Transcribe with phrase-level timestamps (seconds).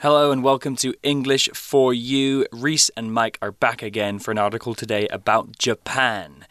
[0.00, 2.46] Hello and welcome to English for You.
[2.52, 6.44] Reese and Mike are back again for an article today about Japan.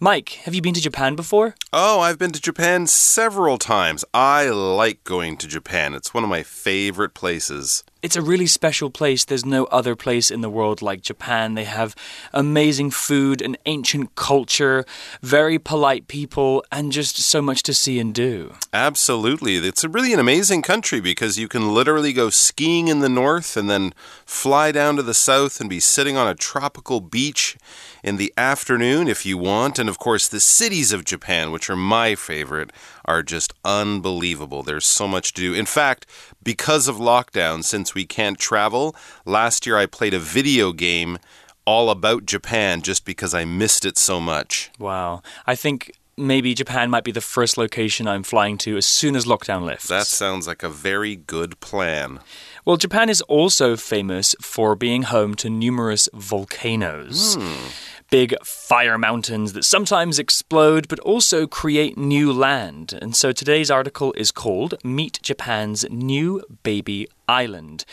[0.00, 1.54] Mike, have you been to Japan before?
[1.72, 4.04] Oh, I've been to Japan several times.
[4.12, 5.94] I like going to Japan.
[5.94, 7.84] It's one of my favorite places.
[8.02, 9.24] It's a really special place.
[9.24, 11.54] There's no other place in the world like Japan.
[11.54, 11.94] They have
[12.32, 14.86] amazing food, an ancient culture,
[15.20, 18.54] very polite people, and just so much to see and do.
[18.72, 19.56] Absolutely.
[19.56, 23.56] It's a really an amazing country because you can literally go skiing in the north
[23.56, 23.92] and then
[24.24, 27.58] fly down to the south and be sitting on a tropical beach
[28.02, 29.78] in the afternoon if you want.
[29.78, 32.70] And of course, the cities of Japan, which are my favorite,
[33.04, 34.62] are just unbelievable.
[34.62, 35.54] There's so much to do.
[35.54, 36.06] In fact,
[36.42, 38.94] because of lockdown, since we can't travel,
[39.24, 41.18] last year I played a video game
[41.64, 44.70] all about Japan just because I missed it so much.
[44.78, 45.22] Wow.
[45.46, 49.24] I think maybe Japan might be the first location I'm flying to as soon as
[49.24, 49.88] lockdown lifts.
[49.88, 52.20] That sounds like a very good plan.
[52.64, 57.36] Well, Japan is also famous for being home to numerous volcanoes.
[57.36, 57.68] Hmm.
[58.10, 62.92] Big fire mountains that sometimes explode but also create new land.
[63.00, 67.84] And so today's article is called Meet Japan's New Baby Island.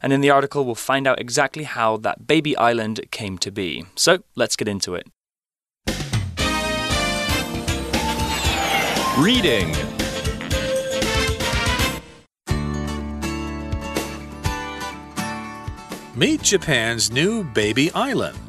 [0.00, 3.84] And in the article, we'll find out exactly how that baby island came to be.
[3.96, 5.08] So let's get into it.
[9.18, 9.74] Reading
[16.14, 18.43] Meet Japan's new baby island.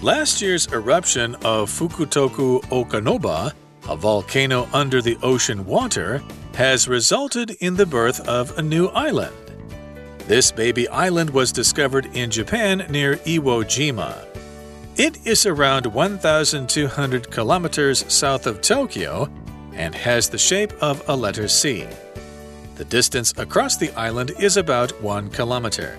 [0.00, 3.52] Last year's eruption of Fukutoku Okanoba,
[3.88, 6.22] a volcano under the ocean water,
[6.54, 9.34] has resulted in the birth of a new island.
[10.28, 14.24] This baby island was discovered in Japan near Iwo Jima.
[14.94, 19.28] It is around 1,200 kilometers south of Tokyo
[19.72, 21.88] and has the shape of a letter C.
[22.76, 25.98] The distance across the island is about one kilometer.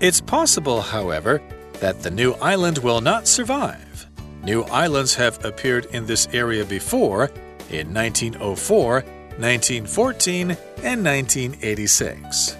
[0.00, 1.40] It's possible, however,
[1.80, 4.06] that the new island will not survive.
[4.42, 7.30] New islands have appeared in this area before
[7.70, 8.92] in 1904,
[9.38, 10.50] 1914,
[10.82, 12.56] and 1986.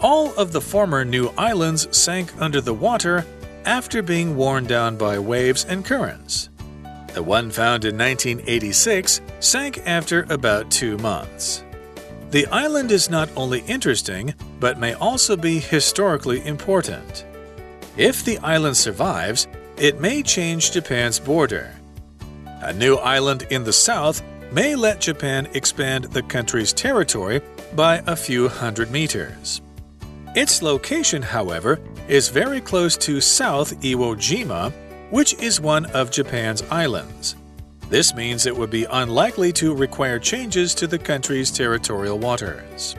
[0.00, 3.26] All of the former new islands sank under the water
[3.64, 6.48] after being worn down by waves and currents.
[7.14, 11.64] The one found in 1986 sank after about two months.
[12.30, 17.24] The island is not only interesting, but may also be historically important.
[17.98, 21.74] If the island survives, it may change Japan's border.
[22.62, 24.22] A new island in the south
[24.52, 27.40] may let Japan expand the country's territory
[27.74, 29.60] by a few hundred meters.
[30.36, 34.72] Its location, however, is very close to South Iwo Jima,
[35.10, 37.34] which is one of Japan's islands.
[37.88, 42.94] This means it would be unlikely to require changes to the country's territorial waters.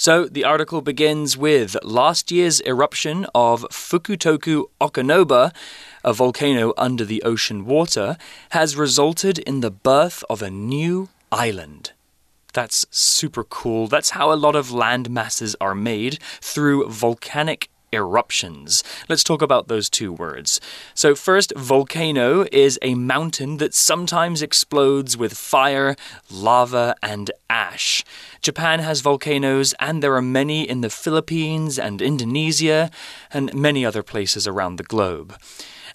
[0.00, 5.52] So the article begins with last year's eruption of Fukutoku Okanoba,
[6.02, 8.16] a volcano under the ocean water,
[8.52, 11.92] has resulted in the birth of a new island.
[12.54, 13.88] That's super cool.
[13.88, 18.84] That's how a lot of land masses are made through volcanic eruptions.
[19.08, 20.60] Let's talk about those two words.
[20.94, 25.96] So, first, volcano is a mountain that sometimes explodes with fire,
[26.30, 28.04] lava, and ash.
[28.42, 32.90] Japan has volcanoes, and there are many in the Philippines and Indonesia,
[33.32, 35.36] and many other places around the globe.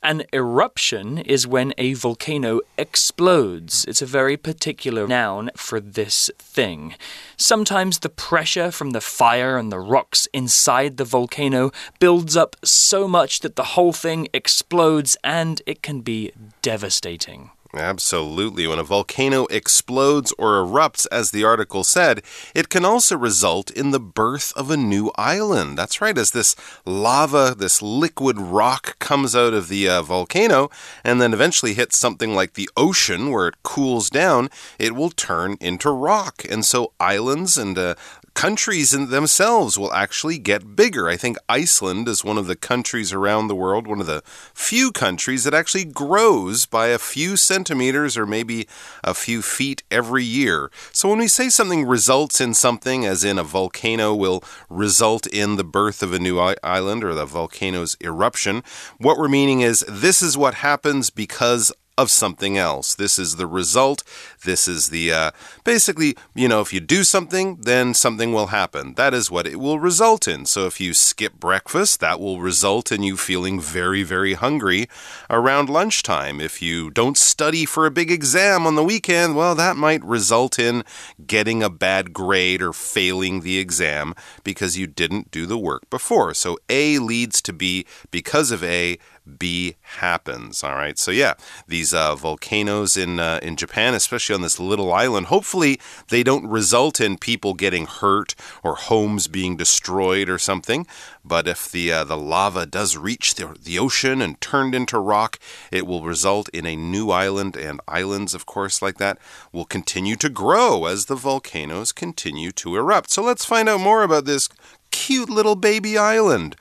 [0.06, 3.86] An eruption is when a volcano explodes.
[3.86, 6.94] It's a very particular noun for this thing.
[7.38, 13.08] Sometimes the pressure from the fire and the rocks inside the volcano builds up so
[13.08, 17.50] much that the whole thing explodes and it can be devastating.
[17.76, 18.68] Absolutely.
[18.68, 22.22] When a volcano explodes or erupts, as the article said,
[22.54, 25.78] it can also result in the birth of a new island.
[25.78, 26.56] That's right, as this
[26.86, 30.70] lava, this liquid rock comes out of the uh, volcano
[31.04, 34.50] and then eventually hits something like the ocean where it cools down,
[34.80, 36.44] it will turn into rock.
[36.50, 37.96] And so islands and uh,
[38.36, 41.10] countries in themselves will actually get bigger.
[41.10, 44.22] I think Iceland is one of the countries around the world, one of the
[44.54, 48.68] few countries that actually grows by a few centimeters or maybe
[49.04, 50.70] a few feet every year.
[50.92, 55.56] So when we say something results in something, as in a volcano will result in
[55.56, 58.64] the birth of a new island or the volcano's eruption,
[58.98, 62.94] what we're meaning is this is what happens because of something else.
[62.94, 64.04] This is the result.
[64.44, 65.32] This is the uh,
[65.64, 68.96] basically, you know, if you do something, then something will happen.
[68.96, 70.46] That is what it will result in.
[70.46, 74.88] So if you skip breakfast, that will result in you feeling very, very hungry
[75.30, 76.42] around lunchtime.
[76.42, 80.60] If you don't study for a big exam on the weekend, well, that might result
[80.60, 80.84] in
[81.26, 84.14] getting a bad grade or failing the exam
[84.44, 86.34] because you didn't do the work before.
[86.34, 88.98] So A leads to B because of A.
[89.26, 90.64] B happens.
[90.64, 90.98] All right.
[90.98, 91.34] So yeah,
[91.68, 95.80] these uh, volcanoes in uh, in Japan, especially on this little island, hopefully
[96.10, 100.86] they don't result in people getting hurt or homes being destroyed or something.
[101.24, 105.40] But if the uh, the lava does reach the, the ocean and turned into rock,
[105.72, 109.18] it will result in a new island, and islands, of course, like that
[109.52, 113.10] will continue to grow as the volcanoes continue to erupt.
[113.10, 114.50] So let's find out more about this
[114.92, 116.56] cute little baby island.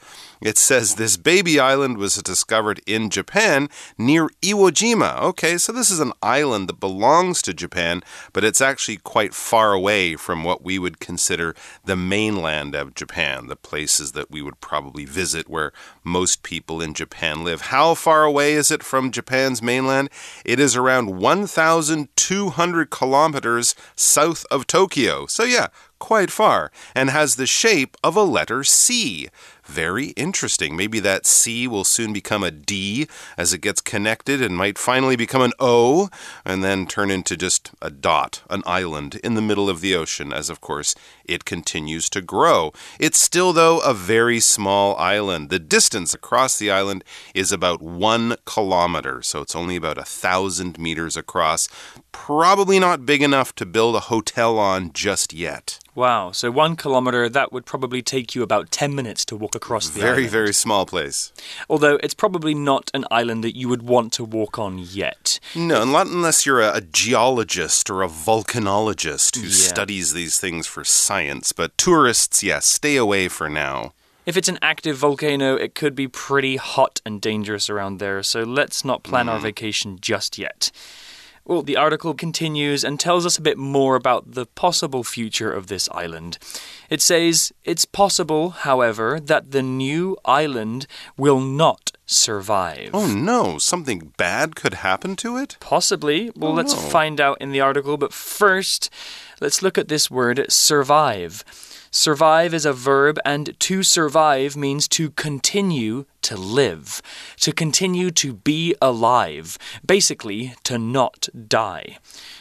[0.44, 5.18] It says this baby island was discovered in Japan near Iwo Jima.
[5.22, 8.02] Okay, so this is an island that belongs to Japan,
[8.34, 11.54] but it's actually quite far away from what we would consider
[11.86, 15.72] the mainland of Japan, the places that we would probably visit where
[16.04, 17.62] most people in Japan live.
[17.62, 20.10] How far away is it from Japan's mainland?
[20.44, 25.24] It is around 1,200 kilometers south of Tokyo.
[25.24, 25.68] So, yeah,
[25.98, 29.30] quite far, and has the shape of a letter C.
[29.66, 30.76] Very interesting.
[30.76, 35.16] Maybe that C will soon become a D as it gets connected and might finally
[35.16, 36.10] become an O
[36.44, 40.32] and then turn into just a dot, an island in the middle of the ocean,
[40.32, 40.94] as of course
[41.26, 42.72] it continues to grow.
[42.98, 45.50] It's still, though, a very small island.
[45.50, 47.04] The distance across the island
[47.34, 51.68] is about one kilometer, so it's only about a thousand meters across.
[52.12, 55.80] Probably not big enough to build a hotel on just yet.
[55.96, 59.88] Wow, so one kilometer, that would probably take you about 10 minutes to walk across
[59.88, 60.30] the very, island.
[60.30, 61.32] very small place.
[61.68, 65.38] Although it's probably not an island that you would want to walk on yet.
[65.54, 69.50] No, not unless you're a, a geologist or a volcanologist who Yeah.
[69.50, 71.13] studies these things for science.
[71.52, 73.92] But tourists, yes, stay away for now.
[74.26, 78.42] If it's an active volcano, it could be pretty hot and dangerous around there, so
[78.42, 79.42] let's not plan our mm.
[79.42, 80.70] vacation just yet.
[81.46, 85.66] Well, the article continues and tells us a bit more about the possible future of
[85.66, 86.38] this island.
[86.88, 90.86] It says it's possible, however, that the new island
[91.18, 92.90] will not survive.
[92.94, 95.58] Oh no, something bad could happen to it?
[95.60, 96.30] Possibly.
[96.34, 96.80] Well, Oh, let's no.
[96.80, 97.98] find out in the article.
[97.98, 98.88] But first,
[99.40, 101.44] let's look at this word survive.
[101.90, 107.00] Survive is a verb, and to survive means to continue to live,
[107.40, 111.98] to continue to be alive, basically, to not die.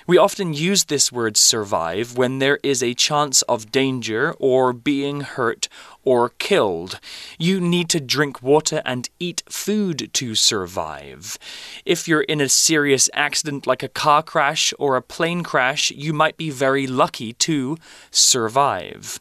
[0.07, 5.21] We often use this word survive when there is a chance of danger or being
[5.21, 5.69] hurt
[6.03, 6.99] or killed.
[7.37, 11.37] You need to drink water and eat food to survive.
[11.85, 16.13] If you're in a serious accident like a car crash or a plane crash, you
[16.13, 17.77] might be very lucky to
[18.11, 19.19] survive.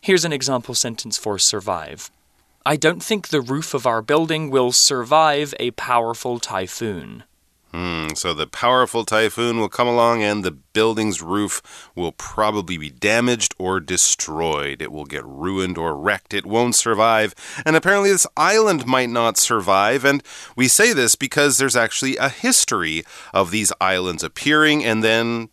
[0.00, 2.10] Here's an example sentence for survive.
[2.66, 7.24] I don't think the roof of our building will survive a powerful typhoon.
[7.72, 12.90] Hmm, so the powerful typhoon will come along and the building's roof will probably be
[12.90, 14.82] damaged or destroyed.
[14.82, 16.34] It will get ruined or wrecked.
[16.34, 17.32] It won't survive.
[17.64, 20.04] And apparently, this island might not survive.
[20.04, 20.22] And
[20.56, 25.48] we say this because there's actually a history of these islands appearing and then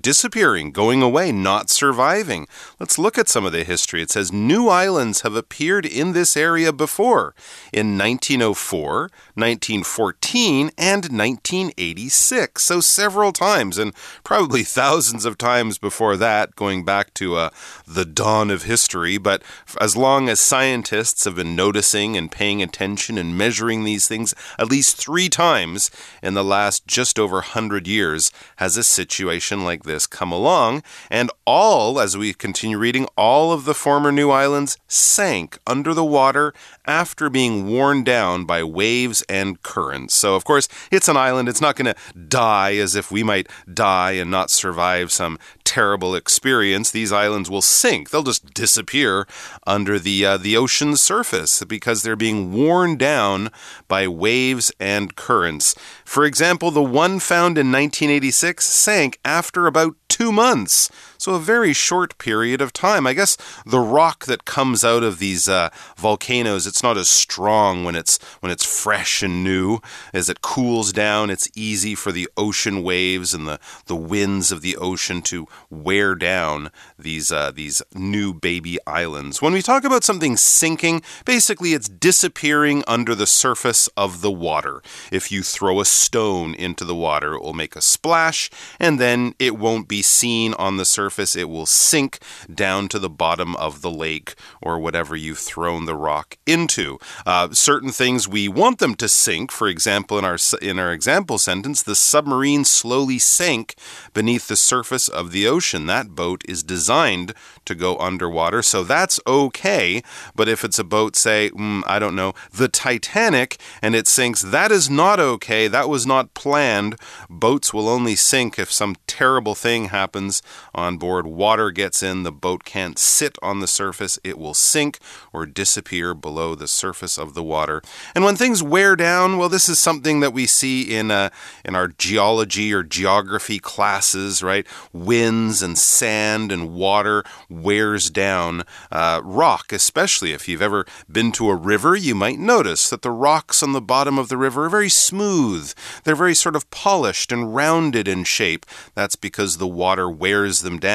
[0.00, 2.46] disappearing, going away, not surviving.
[2.80, 4.02] Let's look at some of the history.
[4.02, 7.34] It says new islands have appeared in this area before
[7.72, 12.62] in 1904, 1914, and 1986.
[12.62, 13.94] So several times, and
[14.24, 17.50] probably thousands of times before that, going back to uh,
[17.86, 19.18] the dawn of history.
[19.18, 19.42] But
[19.80, 24.70] as long as scientists have been noticing and paying attention and measuring these things, at
[24.70, 25.90] least three times
[26.22, 30.82] in the last just over 100 years has a situation like this come along.
[31.10, 36.04] And all, as we continue reading, all of the former new islands sank under the
[36.04, 36.52] water
[36.86, 40.14] after being worn down by waves and currents.
[40.14, 41.48] So, of course, it's an island.
[41.48, 46.14] It's not going to die as if we might die and not survive some terrible
[46.14, 46.90] experience.
[46.90, 48.10] These islands will sink.
[48.10, 49.26] They'll just disappear
[49.66, 53.50] under the uh, the ocean surface because they're being worn down
[53.88, 55.74] by waves and currents.
[56.04, 60.90] For example, the one found in 1986 sank after about two months.
[61.22, 63.06] So, a very short period of time.
[63.06, 67.84] I guess the rock that comes out of these uh, volcanoes, it's not as strong
[67.84, 69.78] when it's when it's fresh and new.
[70.12, 74.62] As it cools down, it's easy for the ocean waves and the, the winds of
[74.62, 79.40] the ocean to wear down these uh, these new baby islands.
[79.40, 84.82] When we talk about something sinking, basically it's disappearing under the surface of the water.
[85.12, 88.50] If you throw a stone into the water, it will make a splash,
[88.80, 91.11] and then it won't be seen on the surface.
[91.18, 92.18] It will sink
[92.52, 96.98] down to the bottom of the lake or whatever you've thrown the rock into.
[97.26, 99.50] Uh, certain things we want them to sink.
[99.50, 103.74] For example, in our in our example sentence, the submarine slowly sank
[104.14, 105.86] beneath the surface of the ocean.
[105.86, 110.02] That boat is designed to go underwater, so that's okay.
[110.34, 114.42] But if it's a boat, say, mm, I don't know, the Titanic, and it sinks,
[114.42, 115.68] that is not okay.
[115.68, 116.96] That was not planned.
[117.28, 120.42] Boats will only sink if some terrible thing happens
[120.74, 121.26] on board.
[121.26, 125.00] Water gets in, the boat can't sit on the surface, it will sink
[125.32, 127.82] or disappear below the surface of the water.
[128.14, 131.30] And when things wear down, well, this is something that we see in uh,
[131.64, 134.64] in our geology or geography classes, right?
[134.92, 141.50] Winds and sand and water wears down uh, rock, especially if you've ever been to
[141.50, 141.96] a river.
[141.96, 145.74] You might notice that the rocks on the bottom of the river are very smooth.
[146.04, 148.64] They're very sort of polished and rounded in shape.
[148.94, 150.91] That's because the water wears them down.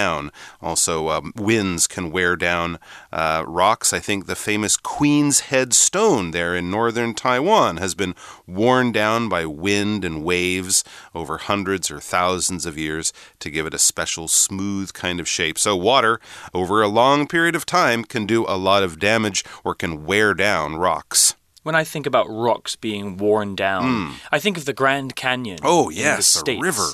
[0.61, 2.79] Also, um, winds can wear down
[3.11, 3.93] uh, rocks.
[3.93, 9.29] I think the famous Queen's Head Stone there in northern Taiwan has been worn down
[9.29, 14.27] by wind and waves over hundreds or thousands of years to give it a special
[14.27, 15.57] smooth kind of shape.
[15.57, 16.19] So, water
[16.53, 20.33] over a long period of time can do a lot of damage or can wear
[20.33, 21.35] down rocks.
[21.63, 24.13] When I think about rocks being worn down, mm.
[24.31, 25.59] I think of the Grand Canyon.
[25.63, 26.87] Oh, yes, a river.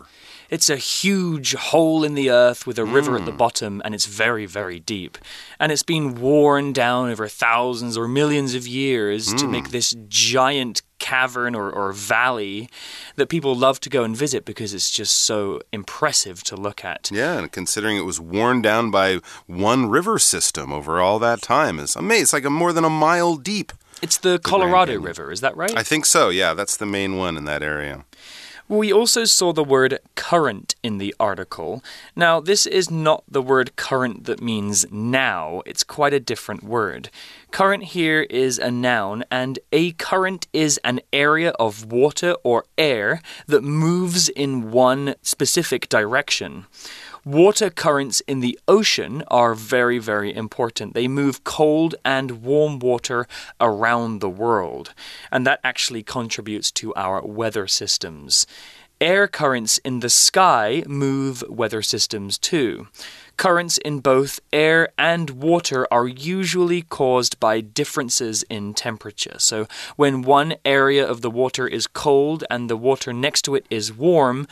[0.53, 2.93] It's a huge hole in the earth with a mm.
[2.93, 3.37] river at the hmm.
[3.37, 5.17] bottom, and it's very, very deep.
[5.59, 9.39] And it's been worn down over thousands or millions of years mm.
[9.39, 9.71] to make hmm.
[9.71, 12.69] this giant cavern or, or valley
[13.15, 17.09] that people love to go and visit because it's just so impressive to look at.
[17.11, 21.79] Yeah, and considering it was worn down by one river system over all that time
[21.79, 22.21] is amazing.
[22.21, 23.71] It's like a more than a mile deep.
[24.03, 25.75] It's the Colorado River, is that right?
[25.75, 26.53] I think so, yeah.
[26.53, 28.05] That's the main one in that area.
[28.69, 31.83] We also saw the word current in the article.
[32.15, 37.09] Now, this is not the word current that means now, it's quite a different word.
[37.51, 43.21] Current here is a noun, and a current is an area of water or air
[43.47, 46.65] that moves in one specific direction.
[47.25, 50.93] Water currents in the ocean are very, very important.
[50.93, 53.27] They move cold and warm water
[53.61, 54.93] around the world,
[55.31, 58.45] and that actually contributes to our weather systems.
[58.99, 62.87] Air currents in the sky move weather systems too.
[63.37, 69.39] Currents in both air and water are usually caused by differences in temperature.
[69.39, 73.65] So, when one area of the water is cold and the water next to it
[73.69, 74.45] is warm,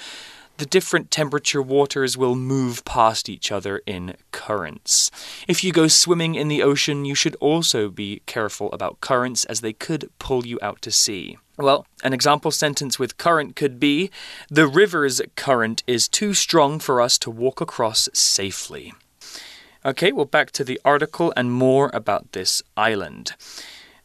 [0.62, 5.10] the different temperature waters will move past each other in currents.
[5.48, 9.62] If you go swimming in the ocean, you should also be careful about currents as
[9.62, 11.40] they could pull you out to sea.
[11.58, 14.12] Well, an example sentence with current could be
[14.52, 18.94] The river's current is too strong for us to walk across safely.
[19.84, 23.34] Okay, well, back to the article and more about this island.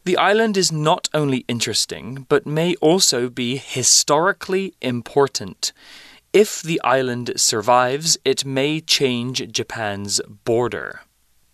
[0.05, 5.71] The island is not only interesting, but may also be historically important.
[6.37, 11.01] If the island survives, it may change Japan's border.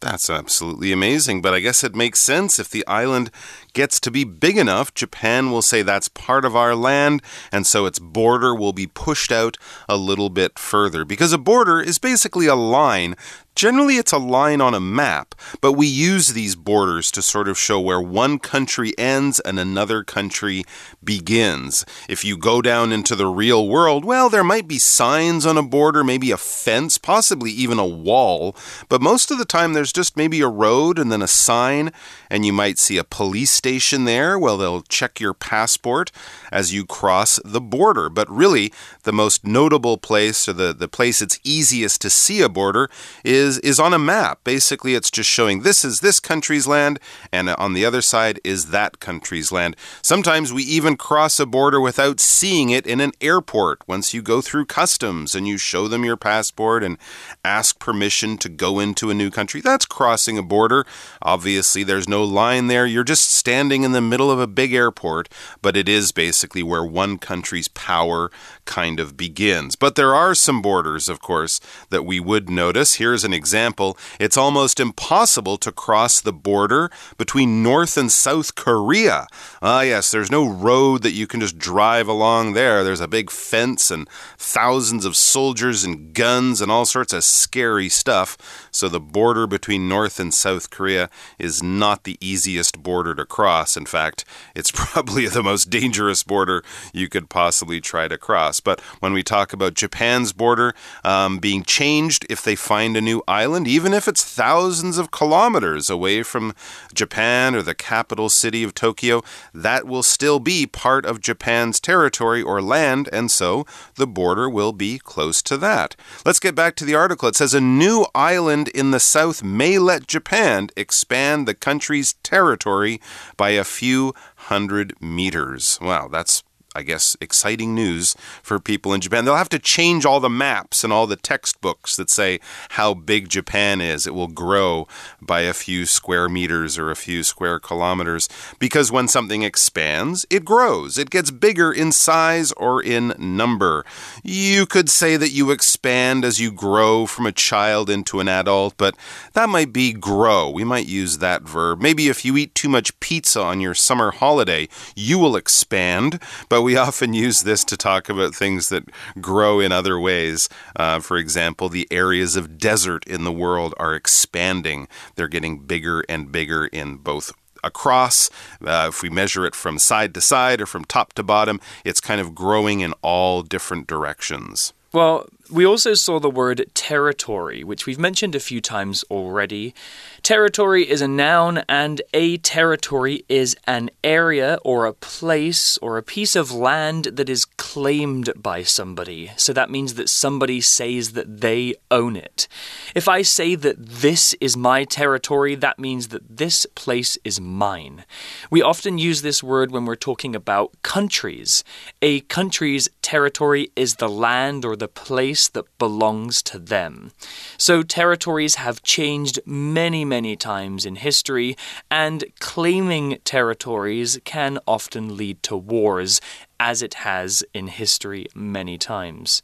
[0.01, 3.31] That's absolutely amazing, but I guess it makes sense if the island
[3.71, 7.85] gets to be big enough, Japan will say that's part of our land, and so
[7.85, 9.55] its border will be pushed out
[9.87, 11.05] a little bit further.
[11.05, 13.15] Because a border is basically a line
[13.55, 17.57] Generally, it's a line on a map, but we use these borders to sort of
[17.57, 20.63] show where one country ends and another country
[21.03, 21.85] begins.
[22.09, 25.63] If you go down into the real world, well, there might be signs on a
[25.63, 28.55] border, maybe a fence, possibly even a wall,
[28.89, 31.91] but most of the time there's just maybe a road and then a sign,
[32.29, 34.39] and you might see a police station there.
[34.39, 36.11] Well, they'll check your passport
[36.51, 38.09] as you cross the border.
[38.09, 42.49] But really, the most notable place or the, the place it's easiest to see a
[42.49, 42.89] border
[43.23, 44.35] is is is on a map.
[44.43, 46.95] Basically, it's just showing this is this country's land,
[47.31, 49.75] and on the other side is that country's land.
[50.01, 53.87] Sometimes we even cross a border without seeing it in an airport.
[53.87, 56.97] Once you go through customs and you show them your passport and
[57.43, 60.85] ask permission to go into a new country, that's That's crossing a border.
[61.21, 62.85] Obviously, there's no line there.
[62.85, 65.27] You're just standing in the middle of a big airport,
[65.61, 68.31] but it is basically where one country's power
[68.63, 69.75] kind of begins.
[69.75, 71.59] But there are some borders, of course,
[71.89, 72.93] that we would notice.
[72.93, 73.97] Here's an example.
[74.19, 79.27] It's almost impossible to cross the border between North and South Korea.
[79.61, 82.83] Ah, yes, there's no road that you can just drive along there.
[82.83, 87.89] There's a big fence and thousands of soldiers and guns and all sorts of scary
[87.89, 88.37] stuff.
[88.71, 91.09] So the border between North and South Korea
[91.39, 93.75] is not the easiest border to cross.
[93.75, 94.25] In fact,
[94.55, 96.63] it's probably the most dangerous border
[96.93, 98.59] you could possibly try to cross.
[98.59, 100.73] But when we talk about Japan's border
[101.03, 105.89] um, being changed if they find a new island, even if it's thousands of kilometers
[105.89, 106.53] away from
[106.93, 112.41] Japan or the capital city of Tokyo, that will still be part of Japan's territory
[112.41, 113.65] or land, and so
[113.95, 115.95] the border will be close to that.
[116.25, 117.29] Let's get back to the article.
[117.29, 122.99] It says a new island in the south may let Japan expand the country's territory
[123.37, 125.79] by a few hundred meters.
[125.81, 126.43] Wow, that's
[126.75, 129.25] I guess, exciting news for people in Japan.
[129.25, 132.39] They'll have to change all the maps and all the textbooks that say
[132.71, 134.07] how big Japan is.
[134.07, 134.87] It will grow
[135.21, 138.27] by a few square meters or a few square kilometers
[138.57, 140.97] because when something expands, it grows.
[140.97, 143.85] It gets bigger in size or in number.
[144.23, 148.77] You could say that you expand as you grow from a child into an adult,
[148.77, 148.95] but
[149.33, 150.49] that might be grow.
[150.49, 151.81] We might use that verb.
[151.81, 156.62] Maybe if you eat too much pizza on your summer holiday, you will expand, but
[156.63, 158.89] we often use this to talk about things that
[159.21, 160.49] grow in other ways.
[160.75, 166.03] Uh, for example, the areas of desert in the world are expanding, they're getting bigger
[166.09, 167.31] and bigger in both
[167.63, 168.29] across.
[168.65, 172.01] Uh, if we measure it from side to side or from top to bottom, it's
[172.01, 174.73] kind of growing in all different directions.
[174.91, 179.75] Well, we also saw the word territory, which we've mentioned a few times already.
[180.23, 186.03] Territory is a noun, and a territory is an area or a place or a
[186.03, 189.31] piece of land that is claimed by somebody.
[189.37, 192.47] So that means that somebody says that they own it.
[192.95, 198.05] If I say that this is my territory, that means that this place is mine.
[198.49, 201.63] We often use this word when we're talking about countries.
[202.01, 207.11] A country's territory is the land or the place that belongs to them.
[207.57, 211.55] So territories have changed many, many times in history,
[211.89, 216.21] and claiming territories can often lead to wars,
[216.59, 219.41] as it has in history many times.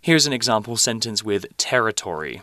[0.00, 2.42] Here's an example sentence with territory.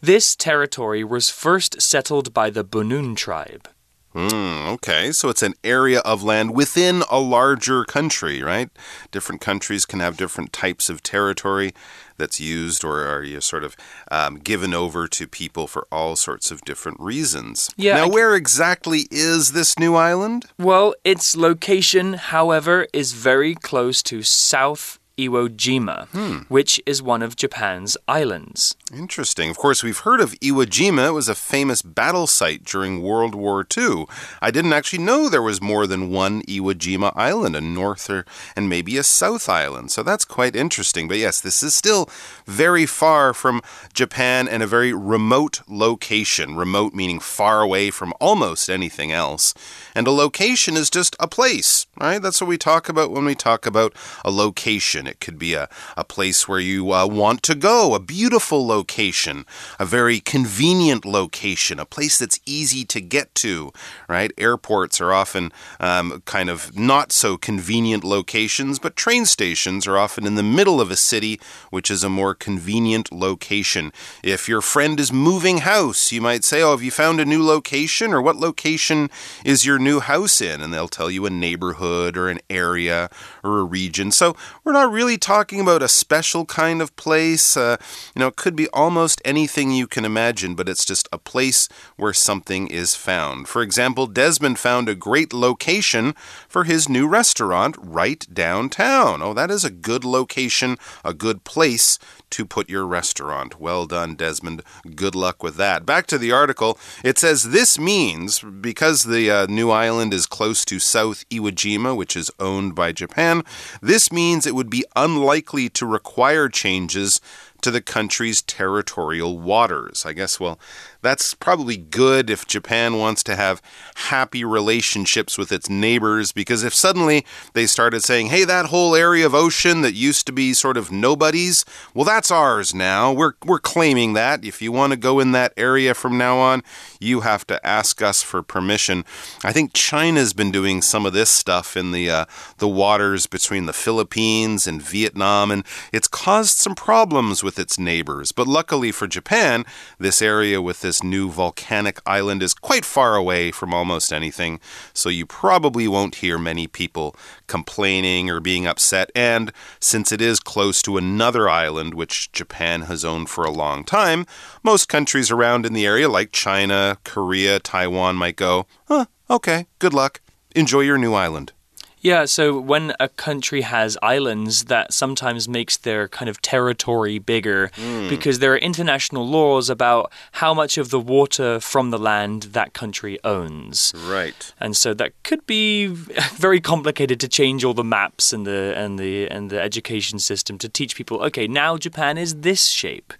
[0.00, 3.68] This territory was first settled by the Bunun tribe.
[4.14, 8.68] Mm, okay, so it's an area of land within a larger country, right?
[9.12, 11.72] Different countries can have different types of territory
[12.20, 13.76] that's used or are you sort of
[14.12, 17.70] um, given over to people for all sorts of different reasons.
[17.76, 17.96] Yeah.
[17.96, 20.46] Now, where exactly is this new island?
[20.58, 26.38] Well, its location, however, is very close to South Iwo Jima, hmm.
[26.48, 28.76] which is one of Japan's islands.
[28.92, 29.50] Interesting.
[29.50, 31.08] Of course, we've heard of Iwo Jima.
[31.08, 34.06] It was a famous battle site during World War II.
[34.40, 38.24] I didn't actually know there was more than one Iwo Jima island, a north or,
[38.56, 39.90] and maybe a south island.
[39.90, 41.06] So that's quite interesting.
[41.06, 42.08] But yes, this is still
[42.46, 43.60] very far from
[43.92, 46.56] Japan and a very remote location.
[46.56, 49.54] Remote meaning far away from almost anything else.
[49.94, 52.20] And a location is just a place, right?
[52.20, 55.06] That's what we talk about when we talk about a location.
[55.10, 59.44] It could be a, a place where you uh, want to go, a beautiful location,
[59.78, 63.72] a very convenient location, a place that's easy to get to,
[64.08, 64.32] right?
[64.38, 70.26] Airports are often um, kind of not so convenient locations, but train stations are often
[70.26, 73.92] in the middle of a city, which is a more convenient location.
[74.22, 77.44] If your friend is moving house, you might say, Oh, have you found a new
[77.44, 78.12] location?
[78.12, 79.10] Or what location
[79.44, 80.60] is your new house in?
[80.60, 83.10] And they'll tell you a neighborhood or an area
[83.42, 84.12] or a region.
[84.12, 87.56] So we're not really talking about a special kind of place.
[87.56, 87.76] Uh,
[88.14, 91.68] you know, it could be almost anything you can imagine, but it's just a place
[91.96, 93.48] where something is found.
[93.48, 96.14] For example, Desmond found a great location
[96.48, 99.22] for his new restaurant right downtown.
[99.22, 101.98] Oh, that is a good location, a good place
[102.30, 103.60] to put your restaurant.
[103.60, 104.62] Well done, Desmond.
[104.94, 105.84] Good luck with that.
[105.84, 106.78] Back to the article.
[107.04, 111.96] It says this means because the uh, new island is close to South Iwo Jima,
[111.96, 113.42] which is owned by Japan,
[113.82, 117.20] this means it would be unlikely to require changes
[117.62, 120.04] to the country's territorial waters.
[120.06, 120.58] I guess, well,
[121.02, 123.62] that's probably good if Japan wants to have
[123.94, 129.24] happy relationships with its neighbors, because if suddenly they started saying, hey, that whole area
[129.24, 133.12] of ocean that used to be sort of nobody's, well, that's ours now.
[133.12, 134.44] We're, we're claiming that.
[134.44, 136.62] If you want to go in that area from now on,
[137.00, 139.04] you have to ask us for permission.
[139.42, 142.24] I think China's been doing some of this stuff in the, uh,
[142.58, 148.32] the waters between the Philippines and Vietnam, and it's caused some problems with its neighbors.
[148.32, 149.64] But luckily for Japan,
[149.98, 154.60] this area with this new volcanic island is quite far away from almost anything,
[154.92, 157.14] so you probably won't hear many people
[157.46, 159.10] complaining or being upset.
[159.14, 163.84] And since it is close to another island, which Japan has owned for a long
[163.84, 164.26] time,
[164.62, 169.94] most countries around in the area, like China, Korea, Taiwan, might go, huh, okay, good
[169.94, 170.20] luck.
[170.54, 171.52] Enjoy your new island.
[172.00, 177.70] Yeah, so when a country has islands, that sometimes makes their kind of territory bigger
[177.76, 178.08] mm.
[178.08, 182.72] because there are international laws about how much of the water from the land that
[182.72, 183.92] country owns.
[183.94, 184.52] Right.
[184.58, 185.86] And so that could be
[186.32, 190.56] very complicated to change all the maps and the and the and the education system
[190.58, 193.12] to teach people, okay, now Japan is this shape.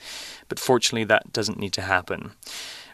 [0.49, 2.33] But fortunately that doesn't need to happen.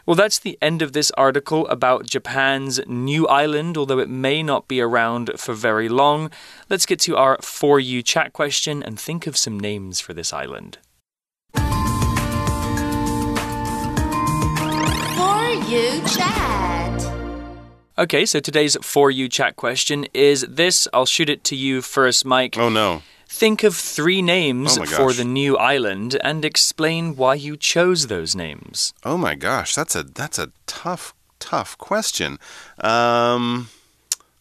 [0.07, 4.69] Well, that's the end of this article about Japan's new island, although it may not
[4.69, 6.31] be around for very long.
[6.69, 10.31] Let's get to our For You chat question and think of some names for this
[10.31, 10.77] island.
[11.53, 11.63] For
[15.67, 17.11] You chat.
[17.97, 20.87] Okay, so today's For You chat question is this.
[20.93, 22.57] I'll shoot it to you first, Mike.
[22.57, 23.01] Oh, no.
[23.29, 28.35] Think of three names oh for the new island and explain why you chose those
[28.35, 28.93] names.
[29.03, 32.39] Oh my gosh, that's a that's a tough tough question.
[32.79, 33.69] Um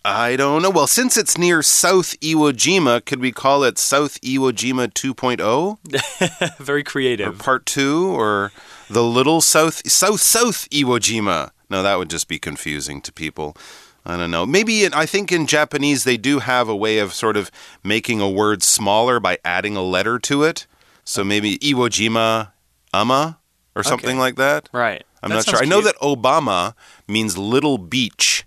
[0.05, 0.71] I don't know.
[0.71, 6.59] Well, since it's near South Iwo Jima, could we call it South Iwo Jima 2.0?
[6.65, 7.41] Very creative.
[7.41, 8.53] Or part 2 or
[8.89, 11.51] the little South South South Iwo Jima?
[11.69, 13.57] No, that would just be confusing to people.
[14.09, 14.47] I don't know.
[14.47, 17.51] Maybe in, I think in Japanese they do have a way of sort of
[17.83, 20.67] making a word smaller by adding a letter to it.
[21.05, 22.53] So maybe Iwo Jima
[22.95, 23.39] Ama
[23.75, 24.19] or something Okay.
[24.19, 24.69] like that.
[24.73, 25.05] Right.
[25.23, 25.55] I'm That not sure.
[25.57, 26.75] sounds I know that Obama
[27.09, 28.45] means little beach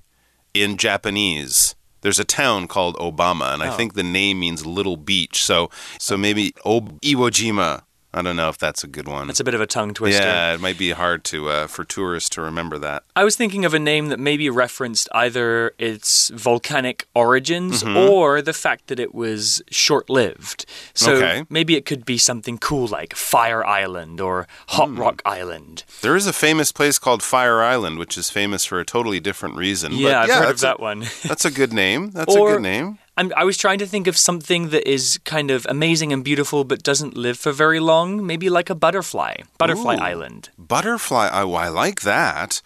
[0.53, 1.75] in Japanese.
[2.01, 3.71] There's a town called Obama, and I Oh.
[3.75, 5.43] think the name means little beach.
[5.43, 5.69] So,
[5.99, 7.81] so maybe Ob- Iwo Jima.
[8.11, 9.27] I don't know if that's a good one.
[9.27, 10.23] That's a bit of a tongue twister.
[10.23, 13.03] yeah, it might be hard to uh, for tourists to remember that.
[13.15, 17.97] I was thinking of a name that maybe referenced either its volcanic origins Mm-hmm.
[17.97, 20.65] or the fact that it was short lived.
[20.95, 21.45] So Okay.
[21.49, 24.99] maybe it could be something cool like Fire Island or Hot Hmm.
[24.99, 25.83] Rock Island.
[26.01, 29.55] There is a famous place called Fire Island, which is famous for a totally different
[29.55, 29.93] reason.
[29.93, 31.05] Yeah, but I've yeah, heard of that's a- that one.
[31.23, 32.09] That's a good name.
[32.11, 32.97] That's Or- a good name.
[33.19, 36.63] I'm, I was trying to think of something that is kind of amazing and beautiful
[36.63, 38.25] but doesn't live for very long.
[38.25, 39.33] Maybe like a butterfly.
[39.57, 40.11] Butterfly Ooh.
[40.11, 40.49] Island.
[40.57, 41.29] Butterfly.
[41.33, 42.61] Oh, I like that.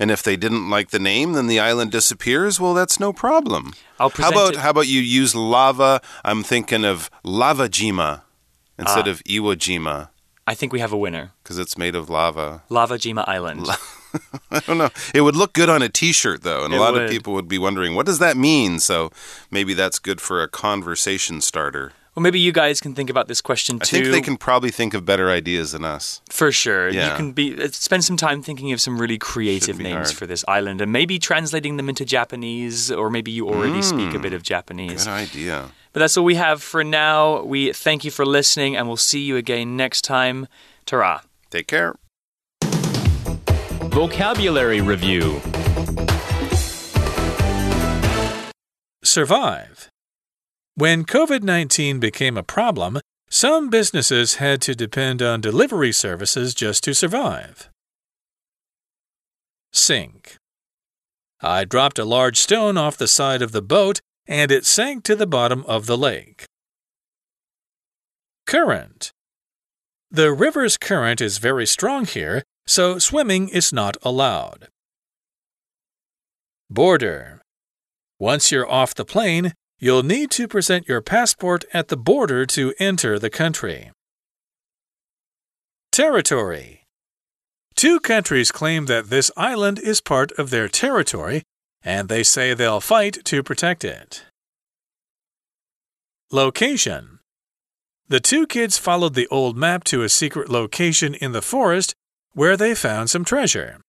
[0.00, 2.58] And if they didn't like the name, then the island disappears.
[2.60, 3.74] Well, that's no problem.
[3.98, 6.00] I'll How present about it- how about you use lava?
[6.24, 8.22] I'm thinking of lava jima
[8.78, 9.10] instead Ah.
[9.10, 10.08] of Iwo Jima
[10.46, 11.32] I think we have a winner.
[11.42, 12.62] because it's made of lava.
[12.70, 13.66] Lava Jima Island.
[14.50, 14.90] I don't know.
[15.14, 17.02] It would look good on a T-shirt though, and a lot would.
[17.02, 18.78] of people would be wondering what does that mean.
[18.80, 19.10] So
[19.50, 21.92] maybe that's good for a conversation starter.
[22.16, 23.98] well, maybe you guys can think about this question too.
[23.98, 26.20] I think they can probably think of better ideas than us.
[26.30, 26.88] For sure.
[26.88, 30.16] You can be uh, spend some time thinking of some really creative names hard.
[30.18, 34.16] for this island and maybe translating them into Japanese or maybe you already speak Hmm.
[34.16, 35.04] a bit of Japanese.
[35.04, 35.70] Good idea.
[35.92, 37.42] But that's all we have for now.
[37.44, 40.46] We thank you for listening and we'll see you again next time.
[40.86, 41.20] Ta-ra.
[41.50, 41.94] Take care.
[43.98, 45.40] Vocabulary Review
[49.02, 49.88] Survive.
[50.76, 56.84] When COVID 19 became a problem, some businesses had to depend on delivery services just
[56.84, 57.70] to survive.
[59.72, 60.36] Sink.
[61.40, 65.16] I dropped a large stone off the side of the boat and it sank to
[65.16, 66.44] the bottom of the lake.
[68.46, 69.10] Current.
[70.08, 74.68] The river's current is very strong here, so swimming is not allowed.
[76.68, 77.40] Border.
[78.18, 82.74] Once you're off the plane, you'll need to present your passport at the border to
[82.78, 83.90] enter the country.
[85.90, 86.84] Territory.
[87.74, 91.44] Two countries claim that this island is part of their territory,
[91.82, 94.24] and they say they'll fight to protect it.
[96.30, 97.20] Location.
[98.08, 101.94] The two kids followed the old map to a secret location in the forest
[102.37, 103.79] where they found some treasure.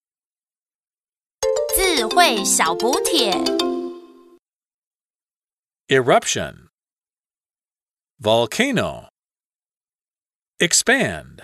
[1.76, 3.32] 智慧小补帖。
[5.88, 6.68] Eruption
[8.18, 9.08] Volcano
[10.60, 11.42] Expand.